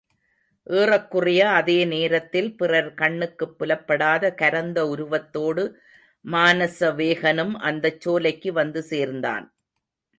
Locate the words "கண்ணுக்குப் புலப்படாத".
2.93-4.33